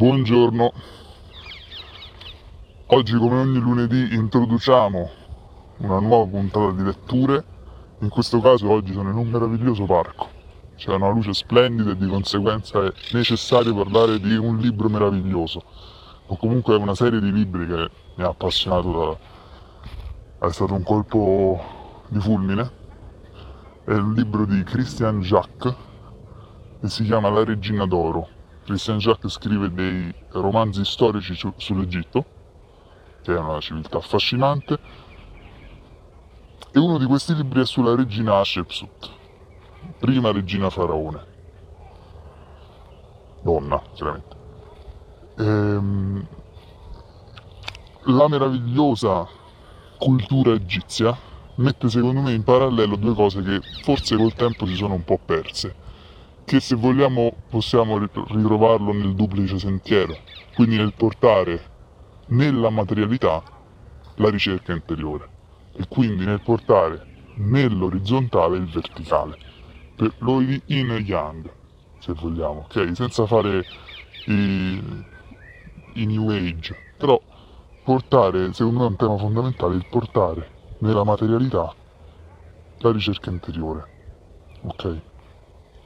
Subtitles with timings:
[0.00, 0.72] Buongiorno.
[2.86, 5.10] Oggi come ogni lunedì introduciamo
[5.76, 7.44] una nuova puntata di letture.
[7.98, 10.26] In questo caso oggi sono in un meraviglioso parco.
[10.74, 15.62] C'è una luce splendida e di conseguenza è necessario parlare di un libro meraviglioso.
[16.28, 19.18] O comunque una serie di libri che mi ha appassionato
[20.38, 20.46] da...
[20.46, 21.62] È stato un colpo
[22.08, 22.72] di fulmine.
[23.84, 25.74] È il libro di Christian Jacques
[26.80, 32.24] e si chiama La regina d'oro Christian Jacques scrive dei romanzi storici su, sull'Egitto,
[33.22, 34.78] che è una civiltà affascinante,
[36.72, 39.10] e uno di questi libri è sulla regina Hatshepsut,
[39.98, 41.26] prima regina faraone,
[43.42, 44.36] donna, chiaramente.
[45.38, 46.26] Ehm,
[48.04, 49.26] la meravigliosa
[49.98, 51.16] cultura egizia
[51.56, 55.18] mette secondo me in parallelo due cose che forse col tempo si sono un po'
[55.22, 55.74] perse
[56.50, 60.18] che se vogliamo possiamo ritrovarlo nel duplice sentiero,
[60.52, 61.62] quindi nel portare
[62.30, 63.40] nella materialità
[64.16, 65.30] la ricerca interiore
[65.72, 69.38] e quindi nel portare nell'orizzontale il verticale,
[69.94, 71.48] per lo yin e yang,
[72.00, 72.96] se vogliamo, ok?
[72.96, 73.64] Senza fare
[74.24, 74.82] i,
[75.94, 77.22] i new age, però
[77.84, 81.72] portare, secondo me è un tema fondamentale, il portare nella materialità
[82.78, 83.88] la ricerca interiore,
[84.62, 85.02] ok?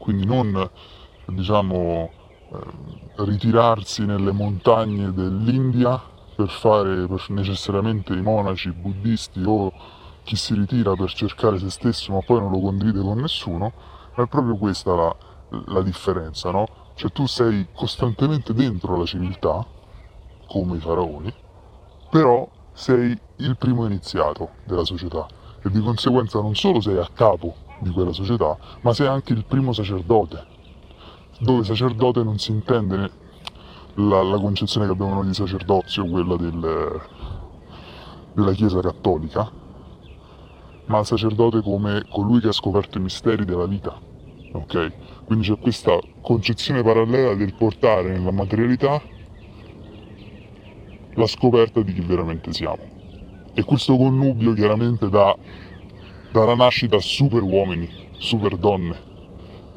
[0.00, 0.68] Quindi non
[1.26, 2.10] diciamo
[2.52, 2.58] eh,
[3.24, 6.02] ritirarsi nelle montagne dell'India
[6.34, 9.70] per fare per necessariamente i monaci buddisti o
[10.24, 13.72] chi si ritira per cercare se stesso ma poi non lo condivide con nessuno,
[14.16, 15.16] è proprio questa la,
[15.66, 16.66] la differenza, no?
[16.94, 19.64] Cioè tu sei costantemente dentro la civiltà,
[20.46, 21.32] come i faraoni,
[22.10, 25.26] però sei il primo iniziato della società
[25.62, 29.44] e di conseguenza non solo sei a capo di quella società, ma sei anche il
[29.44, 30.46] primo sacerdote,
[31.40, 33.10] dove sacerdote non si intende
[33.94, 37.00] la, la concezione che abbiamo noi di sacerdozio, quella del,
[38.34, 39.50] della Chiesa cattolica,
[40.86, 43.98] ma il sacerdote come colui che ha scoperto i misteri della vita.
[44.52, 44.92] Ok?
[45.24, 49.00] Quindi c'è questa concezione parallela del portare nella materialità
[51.14, 52.98] la scoperta di chi veramente siamo.
[53.54, 55.36] E questo connubio chiaramente dà
[56.32, 59.08] dalla nascita super uomini, super donne.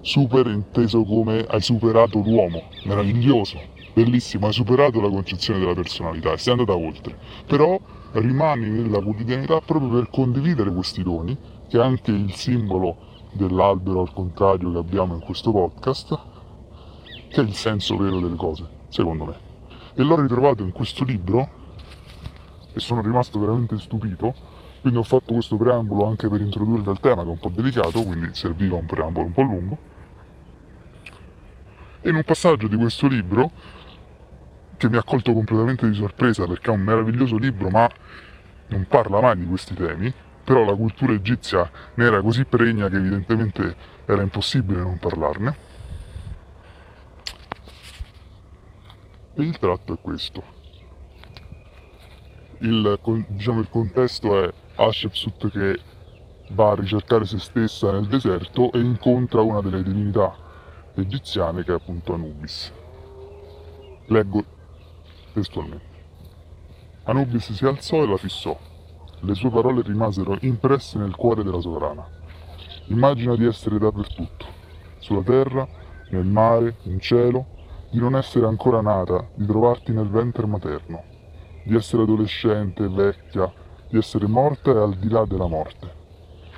[0.00, 3.60] Super inteso come hai superato l'uomo, meraviglioso,
[3.92, 7.18] bellissimo, hai superato la concezione della personalità e sei andata oltre.
[7.46, 7.78] Però
[8.12, 11.36] rimani nella quotidianità proprio per condividere questi doni,
[11.68, 12.96] che è anche il simbolo
[13.32, 16.18] dell'albero al contrario che abbiamo in questo podcast,
[17.28, 19.36] che è il senso vero delle cose, secondo me.
[19.94, 21.56] E l'ho ritrovato in questo libro
[22.72, 27.22] e sono rimasto veramente stupito quindi ho fatto questo preambolo anche per introdurre il tema
[27.22, 29.78] che è un po' delicato, quindi serviva un preambolo un po' lungo.
[32.00, 33.50] E in un passaggio di questo libro,
[34.76, 37.90] che mi ha colto completamente di sorpresa perché è un meraviglioso libro ma
[38.68, 40.12] non parla mai di questi temi,
[40.44, 45.56] però la cultura egizia ne era così pregna che evidentemente era impossibile non parlarne.
[49.34, 50.56] E il tratto è questo.
[52.60, 55.80] Il, diciamo, il contesto è Hatshepsut che
[56.50, 60.32] va a ricercare se stessa nel deserto e incontra una delle divinità
[60.94, 62.72] egiziane che è appunto Anubis.
[64.06, 64.44] Leggo
[65.32, 65.84] testualmente.
[67.04, 68.56] Anubis si alzò e la fissò.
[69.20, 72.06] Le sue parole rimasero impresse nel cuore della sovrana.
[72.86, 74.46] Immagina di essere dappertutto,
[74.98, 75.66] sulla terra,
[76.10, 77.46] nel mare, in cielo,
[77.90, 81.02] di non essere ancora nata, di trovarti nel ventre materno,
[81.64, 83.52] di essere adolescente, vecchia,
[83.88, 85.96] di essere morta e al di là della morte.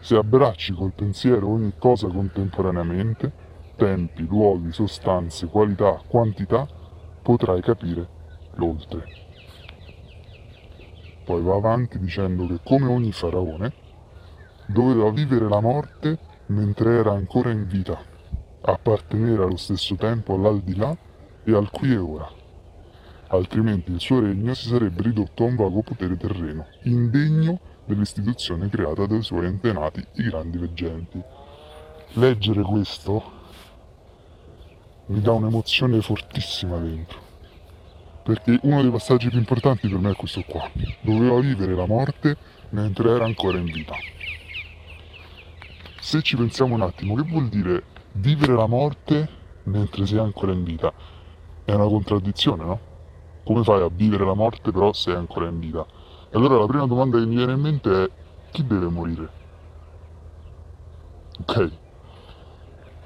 [0.00, 3.32] Se abbracci col pensiero ogni cosa contemporaneamente,
[3.76, 6.66] tempi, luoghi, sostanze, qualità, quantità,
[7.22, 8.06] potrai capire
[8.54, 9.04] l'oltre.
[11.24, 13.72] Poi va avanti dicendo che come ogni faraone,
[14.66, 17.98] doveva vivere la morte mentre era ancora in vita,
[18.60, 20.94] appartenere allo stesso tempo all'aldilà
[21.44, 22.42] e al qui e ora
[23.28, 29.06] altrimenti il suo regno si sarebbe ridotto a un vago potere terreno, indegno dell'istituzione creata
[29.06, 31.22] dai suoi antenati, i grandi veggenti.
[32.14, 33.32] Leggere questo
[35.06, 37.18] mi dà un'emozione fortissima dentro,
[38.22, 40.70] perché uno dei passaggi più importanti per me è questo qua.
[41.00, 42.36] Doveva vivere la morte
[42.70, 43.94] mentre era ancora in vita.
[46.00, 47.82] Se ci pensiamo un attimo, che vuol dire
[48.12, 49.28] vivere la morte
[49.64, 50.92] mentre sei ancora in vita?
[51.64, 52.80] È una contraddizione, no?
[53.44, 55.86] Come fai a vivere la morte però sei ancora in vita?
[56.30, 58.10] E allora la prima domanda che mi viene in mente è
[58.50, 59.30] chi deve morire?
[61.40, 61.72] Ok?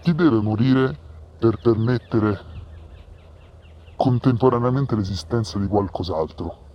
[0.00, 0.98] Chi deve morire
[1.38, 2.40] per permettere
[3.96, 6.66] contemporaneamente l'esistenza di qualcos'altro.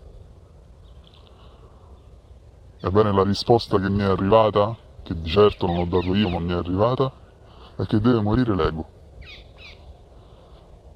[2.82, 6.40] Ebbene la risposta che mi è arrivata, che di certo non ho dato io ma
[6.40, 7.12] mi è arrivata,
[7.78, 8.86] è che deve morire l'ego.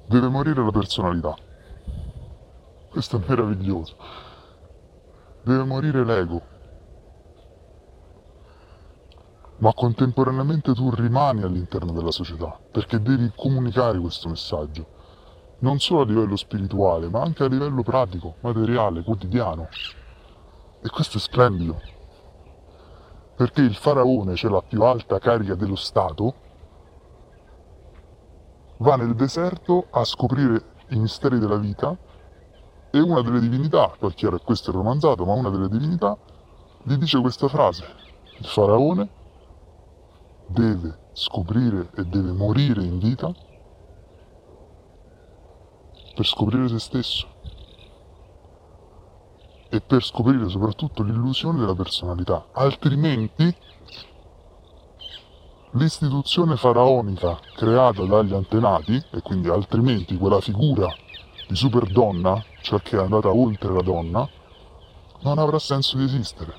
[0.06, 1.34] Deve morire la personalità.
[2.90, 3.96] Questo è meraviglioso.
[5.42, 6.42] Deve morire l'ego.
[9.58, 14.86] Ma contemporaneamente tu rimani all'interno della società, perché devi comunicare questo messaggio,
[15.58, 19.68] non solo a livello spirituale, ma anche a livello pratico, materiale, quotidiano.
[20.80, 21.80] E questo è splendido,
[23.36, 26.34] perché il faraone, cioè la più alta carica dello Stato,
[28.78, 32.06] va nel deserto a scoprire i misteri della vita
[32.90, 36.16] e una delle divinità, poi chiaro questo è romanzato, ma una delle divinità
[36.82, 37.84] gli dice questa frase,
[38.38, 39.08] il faraone
[40.46, 43.32] deve scoprire e deve morire in vita
[46.14, 47.26] per scoprire se stesso
[49.68, 53.54] e per scoprire soprattutto l'illusione della personalità, altrimenti
[55.72, 60.88] l'istituzione faraonica creata dagli antenati, e quindi altrimenti quella figura
[61.48, 64.28] di super donna, cioè che è andata oltre la donna,
[65.22, 66.52] non avrà senso di esistere.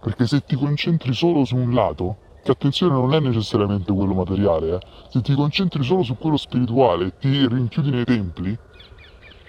[0.00, 4.76] Perché se ti concentri solo su un lato, che attenzione non è necessariamente quello materiale,
[4.76, 8.58] eh, se ti concentri solo su quello spirituale e ti rinchiudi nei templi,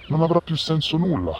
[0.09, 1.39] non avrà più senso nulla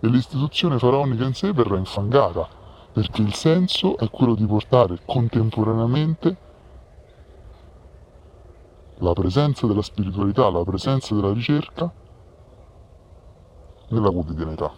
[0.00, 2.48] e l'istituzione faraonica in sé verrà infangata,
[2.90, 6.36] perché il senso è quello di portare contemporaneamente
[8.96, 11.92] la presenza della spiritualità, la presenza della ricerca
[13.92, 14.72] nella quotidianità.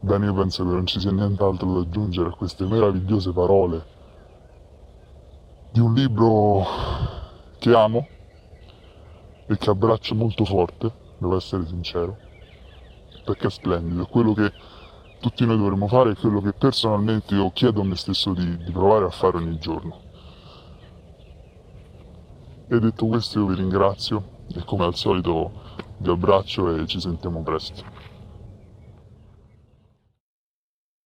[0.00, 3.94] Bene, io penso che non ci sia nient'altro da aggiungere a queste meravigliose parole
[5.72, 6.64] di un libro
[7.58, 8.06] che amo,
[9.48, 12.16] e che abbraccio molto forte, devo essere sincero,
[13.24, 14.52] perché è splendido, quello che
[15.20, 18.70] tutti noi dovremmo fare, è quello che personalmente io chiedo a me stesso di, di
[18.70, 20.05] provare a fare ogni giorno.
[22.68, 25.52] E detto questo io vi ringrazio e come al solito
[25.98, 27.84] vi abbraccio e ci sentiamo presto.